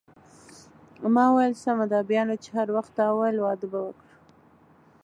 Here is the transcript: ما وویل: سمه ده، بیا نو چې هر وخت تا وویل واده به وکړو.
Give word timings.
ما 1.13 1.25
وویل: 1.29 1.53
سمه 1.63 1.85
ده، 1.91 1.99
بیا 2.09 2.21
نو 2.27 2.35
چې 2.43 2.49
هر 2.57 2.67
وخت 2.75 2.91
تا 2.97 3.05
وویل 3.09 3.37
واده 3.39 3.67
به 3.71 3.79
وکړو. 3.85 4.09